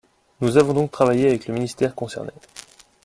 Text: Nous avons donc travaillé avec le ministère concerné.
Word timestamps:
Nous 0.39 0.57
avons 0.57 0.73
donc 0.73 0.89
travaillé 0.89 1.27
avec 1.27 1.45
le 1.45 1.53
ministère 1.53 1.93
concerné. 1.93 2.31